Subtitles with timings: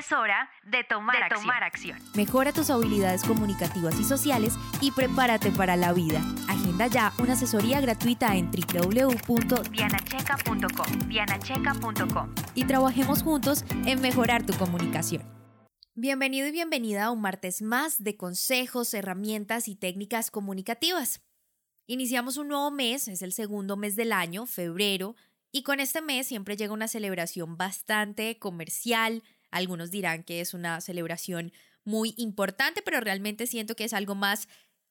[0.00, 1.22] Es hora de tomar,
[1.62, 1.98] acción.
[2.14, 6.22] Mejora tus habilidades comunicativas y sociales y prepárate para la vida.
[6.48, 11.06] Agenda ya una asesoría gratuita en www.dianacheca.com.
[11.06, 12.34] Dianacheca.com.
[12.54, 15.22] Y trabajemos juntos en mejorar tu comunicación.
[15.94, 21.20] Bienvenido y bienvenida a un martes más de consejos, herramientas y técnicas comunicativas.
[21.86, 25.14] Iniciamos un nuevo mes, es el segundo mes del año, febrero,
[25.52, 30.80] y con este mes siempre llega una celebración bastante comercial, algunos dirán que es una
[30.80, 31.52] celebración
[31.84, 34.48] muy importante, pero realmente siento que es algo más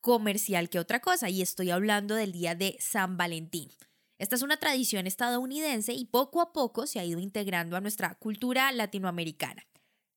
[0.00, 3.70] comercial que otra cosa y estoy hablando del día de San Valentín.
[4.18, 8.14] Esta es una tradición estadounidense y poco a poco se ha ido integrando a nuestra
[8.16, 9.66] cultura latinoamericana,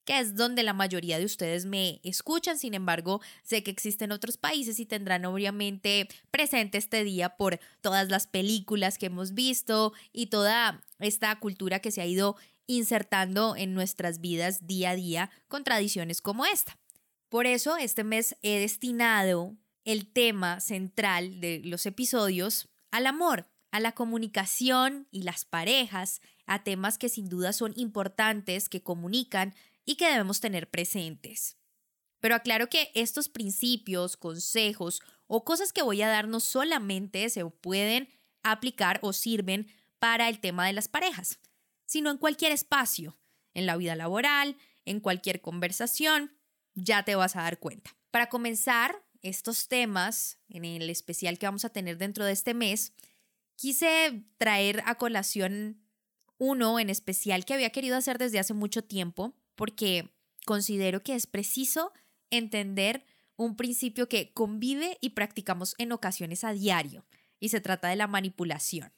[0.04, 2.58] que es donde la mayoría de ustedes me escuchan.
[2.58, 8.10] Sin embargo, sé que existen otros países y tendrán obviamente presente este día por todas
[8.10, 12.36] las películas que hemos visto y toda esta cultura que se ha ido
[12.66, 16.78] insertando en nuestras vidas día a día con tradiciones como esta.
[17.28, 23.80] Por eso este mes he destinado el tema central de los episodios al amor, a
[23.80, 29.54] la comunicación y las parejas, a temas que sin duda son importantes, que comunican
[29.84, 31.56] y que debemos tener presentes.
[32.20, 37.44] Pero aclaro que estos principios, consejos o cosas que voy a dar no solamente se
[37.44, 38.08] pueden
[38.42, 39.66] aplicar o sirven
[39.98, 41.38] para el tema de las parejas,
[41.86, 43.18] sino en cualquier espacio,
[43.52, 46.36] en la vida laboral, en cualquier conversación,
[46.74, 47.96] ya te vas a dar cuenta.
[48.10, 52.92] Para comenzar estos temas, en el especial que vamos a tener dentro de este mes,
[53.56, 55.80] quise traer a colación
[56.38, 60.10] uno en especial que había querido hacer desde hace mucho tiempo, porque
[60.44, 61.92] considero que es preciso
[62.30, 63.04] entender
[63.36, 67.06] un principio que convive y practicamos en ocasiones a diario,
[67.40, 68.92] y se trata de la manipulación.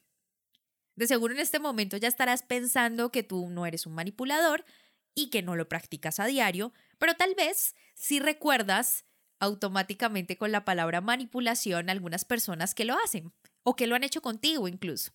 [0.97, 4.65] De seguro en este momento ya estarás pensando que tú no eres un manipulador
[5.13, 9.05] y que no lo practicas a diario, pero tal vez si recuerdas
[9.39, 13.31] automáticamente con la palabra manipulación algunas personas que lo hacen
[13.61, 15.11] o que lo han hecho contigo incluso.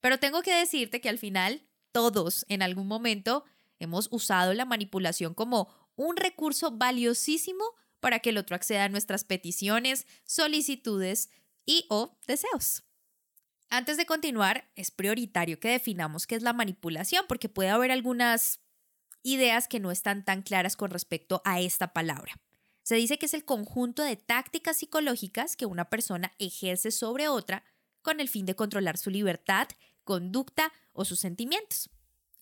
[0.00, 3.44] Pero tengo que decirte que al final todos en algún momento
[3.78, 7.64] hemos usado la manipulación como un recurso valiosísimo
[8.00, 11.28] para que el otro acceda a nuestras peticiones, solicitudes
[11.66, 12.85] y o deseos.
[13.68, 18.60] Antes de continuar, es prioritario que definamos qué es la manipulación porque puede haber algunas
[19.22, 22.40] ideas que no están tan claras con respecto a esta palabra.
[22.82, 27.64] Se dice que es el conjunto de tácticas psicológicas que una persona ejerce sobre otra
[28.02, 29.66] con el fin de controlar su libertad,
[30.04, 31.90] conducta o sus sentimientos.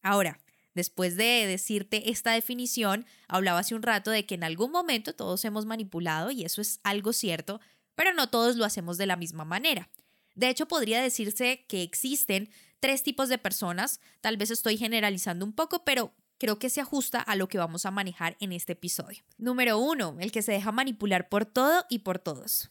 [0.03, 0.39] Ahora,
[0.75, 5.43] después de decirte esta definición, hablaba hace un rato de que en algún momento todos
[5.47, 7.63] hemos manipulado y eso es algo cierto,
[7.95, 9.89] pero no todos lo hacemos de la misma manera.
[10.35, 12.51] De hecho, podría decirse que existen
[12.81, 17.21] tres tipos de personas, tal vez estoy generalizando un poco, pero creo que se ajusta
[17.21, 19.25] a lo que vamos a manejar en este episodio.
[19.39, 22.71] Número uno, el que se deja manipular por todo y por todos.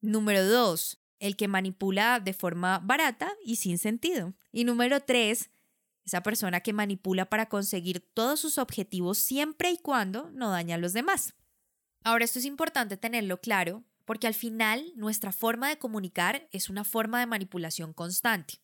[0.00, 4.34] Número dos, el que manipula de forma barata y sin sentido.
[4.50, 5.50] Y número tres,
[6.04, 10.78] esa persona que manipula para conseguir todos sus objetivos siempre y cuando no daña a
[10.78, 11.34] los demás.
[12.02, 16.84] Ahora, esto es importante tenerlo claro porque al final nuestra forma de comunicar es una
[16.84, 18.60] forma de manipulación constante.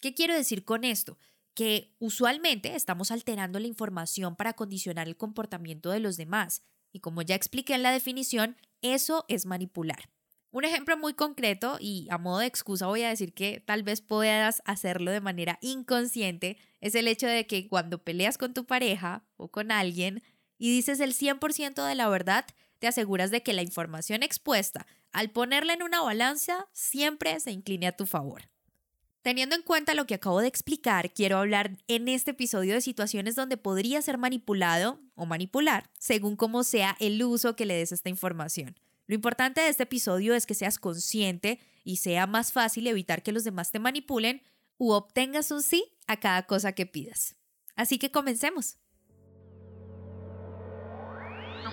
[0.00, 1.18] ¿Qué quiero decir con esto?
[1.54, 7.22] Que usualmente estamos alterando la información para condicionar el comportamiento de los demás, y como
[7.22, 10.10] ya expliqué en la definición, eso es manipular.
[10.50, 14.00] Un ejemplo muy concreto, y a modo de excusa voy a decir que tal vez
[14.00, 19.26] puedas hacerlo de manera inconsciente, es el hecho de que cuando peleas con tu pareja
[19.36, 20.22] o con alguien
[20.58, 22.46] y dices el 100% de la verdad,
[22.78, 27.86] te aseguras de que la información expuesta, al ponerla en una balanza, siempre se incline
[27.86, 28.42] a tu favor.
[29.22, 33.34] Teniendo en cuenta lo que acabo de explicar, quiero hablar en este episodio de situaciones
[33.34, 37.96] donde podría ser manipulado o manipular, según cómo sea el uso que le des a
[37.96, 38.78] esta información.
[39.08, 43.32] Lo importante de este episodio es que seas consciente y sea más fácil evitar que
[43.32, 44.42] los demás te manipulen
[44.78, 47.34] u obtengas un sí a cada cosa que pidas.
[47.74, 48.78] Así que comencemos.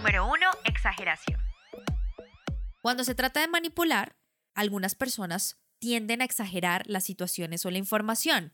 [0.03, 0.35] Número 1.
[0.65, 1.39] Exageración.
[2.81, 4.17] Cuando se trata de manipular,
[4.53, 8.51] algunas personas tienden a exagerar las situaciones o la información.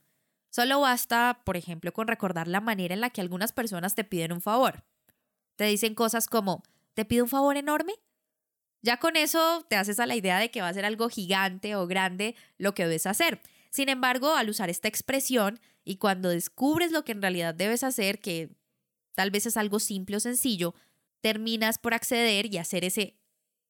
[0.52, 4.32] Solo basta, por ejemplo, con recordar la manera en la que algunas personas te piden
[4.32, 4.84] un favor.
[5.56, 6.62] Te dicen cosas como,
[6.94, 7.96] ¿te pido un favor enorme?
[8.84, 11.76] Ya con eso te haces a la idea de que va a ser algo gigante
[11.76, 13.42] o grande lo que debes hacer.
[13.72, 18.20] Sin embargo, al usar esta expresión y cuando descubres lo que en realidad debes hacer,
[18.20, 18.52] que
[19.16, 20.76] tal vez es algo simple o sencillo,
[21.22, 23.18] terminas por acceder y hacer ese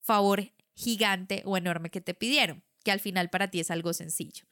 [0.01, 4.45] favor gigante o enorme que te pidieron, que al final para ti es algo sencillo.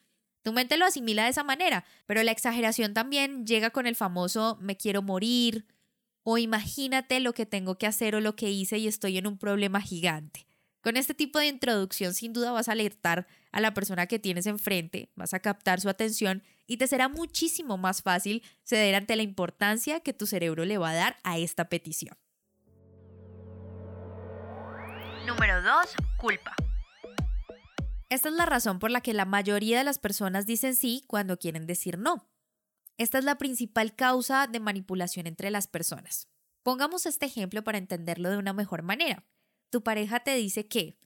[0.44, 4.58] Tu mente lo asimila de esa manera, pero la exageración también llega con el famoso
[4.62, 5.66] me quiero morir
[6.24, 9.38] o imagínate lo que tengo que hacer o lo que hice y estoy en un
[9.38, 10.46] problema gigante.
[10.82, 14.46] Con este tipo de introducción sin duda vas a alertar a la persona que tienes
[14.46, 19.24] enfrente, vas a captar su atención y te será muchísimo más fácil ceder ante la
[19.24, 22.18] importancia que tu cerebro le va a dar a esta petición.
[25.28, 25.74] Número 2.
[26.16, 26.56] Culpa.
[28.08, 31.38] Esta es la razón por la que la mayoría de las personas dicen sí cuando
[31.38, 32.30] quieren decir no.
[32.98, 36.30] Esta es la principal causa de manipulación entre las personas.
[36.64, 39.26] Pongamos este ejemplo para entenderlo de una mejor manera.
[39.70, 40.98] Tu pareja te dice que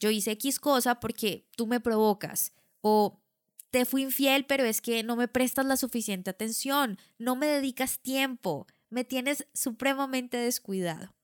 [0.00, 3.22] yo hice X cosa porque tú me provocas o
[3.70, 8.00] te fui infiel pero es que no me prestas la suficiente atención, no me dedicas
[8.00, 11.14] tiempo, me tienes supremamente descuidado.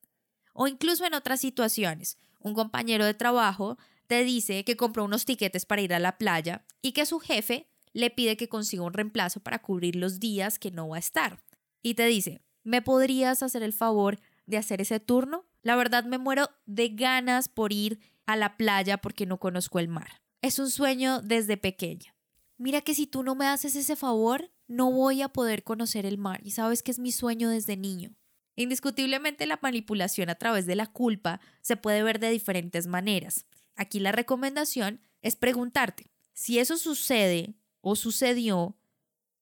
[0.53, 5.67] O incluso en otras situaciones, un compañero de trabajo te dice que compró unos tiquetes
[5.67, 9.41] para ir a la playa y que su jefe le pide que consiga un reemplazo
[9.41, 11.41] para cubrir los días que no va a estar.
[11.83, 15.47] Y te dice, ¿me podrías hacer el favor de hacer ese turno?
[15.63, 19.89] La verdad me muero de ganas por ir a la playa porque no conozco el
[19.89, 20.23] mar.
[20.43, 22.15] Es un sueño desde pequeña.
[22.57, 26.19] Mira que si tú no me haces ese favor, no voy a poder conocer el
[26.19, 28.15] mar y sabes que es mi sueño desde niño.
[28.61, 33.47] Indiscutiblemente la manipulación a través de la culpa se puede ver de diferentes maneras.
[33.75, 38.77] Aquí la recomendación es preguntarte, si eso sucede o sucedió,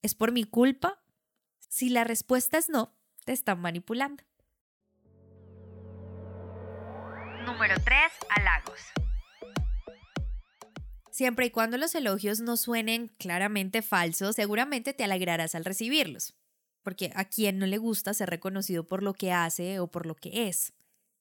[0.03, 1.03] ¿es por mi culpa?
[1.69, 2.95] Si la respuesta es no,
[3.25, 4.23] te están manipulando.
[7.45, 7.99] Número 3.
[8.37, 8.81] Halagos.
[11.11, 16.37] Siempre y cuando los elogios no suenen claramente falsos, seguramente te alegrarás al recibirlos,
[16.83, 20.15] porque a quien no le gusta ser reconocido por lo que hace o por lo
[20.15, 20.73] que es.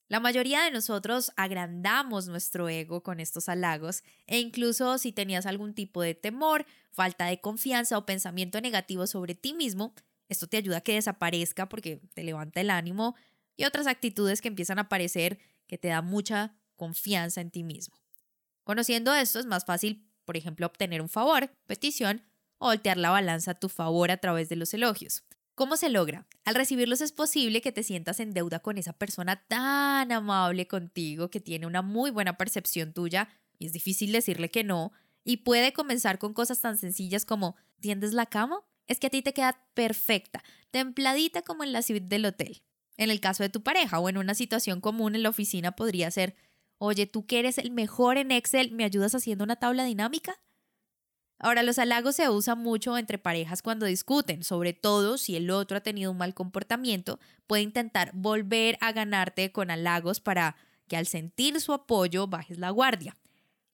[0.10, 5.74] La mayoría de nosotros agrandamos nuestro ego con estos halagos e incluso si tenías algún
[5.74, 9.94] tipo de temor, falta de confianza o pensamiento negativo sobre ti mismo,
[10.30, 13.16] esto te ayuda a que desaparezca porque te levanta el ánimo
[13.58, 18.00] y otras actitudes que empiezan a aparecer que te da mucha confianza en ti mismo.
[18.64, 22.22] Conociendo esto es más fácil, por ejemplo, obtener un favor, petición
[22.60, 25.24] o voltear la balanza a tu favor a través de los elogios.
[25.58, 26.28] ¿Cómo se logra?
[26.46, 31.32] Al recibirlos es posible que te sientas en deuda con esa persona tan amable contigo
[31.32, 33.28] que tiene una muy buena percepción tuya
[33.58, 34.92] y es difícil decirle que no.
[35.24, 38.60] Y puede comenzar con cosas tan sencillas como ¿tiendes la cama?
[38.86, 42.62] Es que a ti te queda perfecta, templadita como en la suite del hotel.
[42.96, 46.12] En el caso de tu pareja o en una situación común en la oficina podría
[46.12, 46.36] ser
[46.78, 50.40] Oye, tú que eres el mejor en Excel, ¿me ayudas haciendo una tabla dinámica?
[51.40, 55.78] Ahora, los halagos se usan mucho entre parejas cuando discuten, sobre todo si el otro
[55.78, 60.56] ha tenido un mal comportamiento, puede intentar volver a ganarte con halagos para
[60.88, 63.16] que al sentir su apoyo bajes la guardia.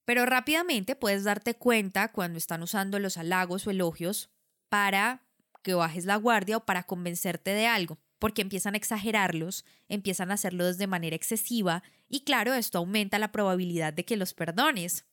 [0.06, 4.30] Pero rápidamente puedes darte cuenta cuando están usando los halagos o elogios
[4.68, 5.22] para
[5.62, 10.34] que bajes la guardia o para convencerte de algo, porque empiezan a exagerarlos, empiezan a
[10.34, 15.06] hacerlo de manera excesiva y claro, esto aumenta la probabilidad de que los perdones.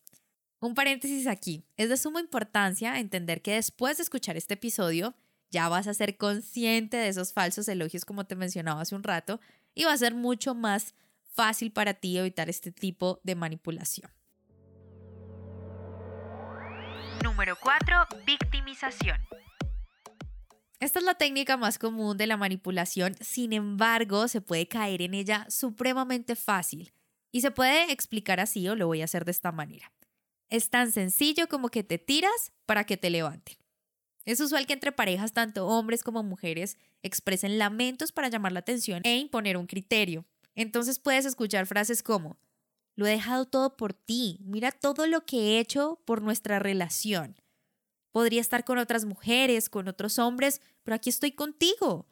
[0.60, 1.64] Un paréntesis aquí.
[1.78, 5.14] Es de suma importancia entender que después de escuchar este episodio
[5.50, 9.40] ya vas a ser consciente de esos falsos elogios como te mencionaba hace un rato
[9.74, 10.94] y va a ser mucho más
[11.32, 14.10] fácil para ti evitar este tipo de manipulación.
[17.24, 17.96] Número 4.
[18.26, 19.16] Victimización.
[20.78, 25.14] Esta es la técnica más común de la manipulación, sin embargo, se puede caer en
[25.14, 26.92] ella supremamente fácil
[27.32, 29.90] y se puede explicar así o lo voy a hacer de esta manera.
[30.50, 33.56] Es tan sencillo como que te tiras para que te levanten.
[34.24, 39.00] Es usual que entre parejas, tanto hombres como mujeres, expresen lamentos para llamar la atención
[39.04, 40.26] e imponer un criterio.
[40.54, 42.38] Entonces puedes escuchar frases como,
[42.96, 47.36] lo he dejado todo por ti, mira todo lo que he hecho por nuestra relación.
[48.12, 52.06] Podría estar con otras mujeres, con otros hombres, pero aquí estoy contigo.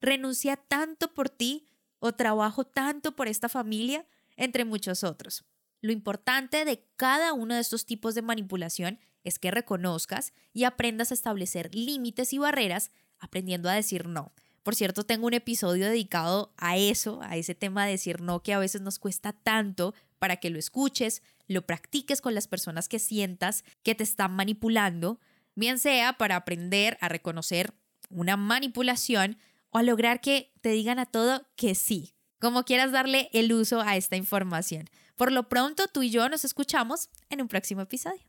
[0.00, 5.44] Renuncia tanto por ti o trabajo tanto por esta familia, entre muchos otros.
[5.82, 11.10] Lo importante de cada uno de estos tipos de manipulación es que reconozcas y aprendas
[11.10, 14.32] a establecer límites y barreras aprendiendo a decir no.
[14.62, 18.52] Por cierto, tengo un episodio dedicado a eso, a ese tema de decir no que
[18.52, 23.00] a veces nos cuesta tanto para que lo escuches, lo practiques con las personas que
[23.00, 25.18] sientas que te están manipulando,
[25.56, 27.74] bien sea para aprender a reconocer
[28.08, 29.36] una manipulación
[29.70, 33.80] o a lograr que te digan a todo que sí, como quieras darle el uso
[33.82, 34.90] a esta información.
[35.16, 38.20] Por lo pronto, tú y yo nos escuchamos en un próximo episodio.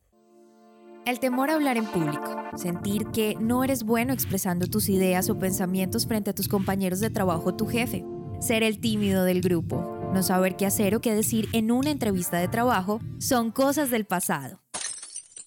[1.08, 5.40] El temor a hablar en público, sentir que no eres bueno expresando tus ideas o
[5.40, 8.06] pensamientos frente a tus compañeros de trabajo o tu jefe,
[8.40, 12.38] ser el tímido del grupo, no saber qué hacer o qué decir en una entrevista
[12.38, 14.63] de trabajo, son cosas del pasado.